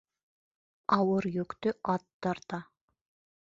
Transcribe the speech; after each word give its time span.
Ауыр 0.97 1.29
йөктө 1.31 1.75
ат 1.97 2.09
тарта 2.25 2.65